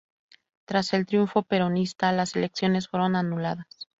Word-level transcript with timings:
Tras 0.65 0.93
el 0.93 1.05
triunfo 1.05 1.43
peronista, 1.43 2.11
las 2.11 2.35
elecciones 2.35 2.87
fueron 2.87 3.15
anuladas. 3.15 3.67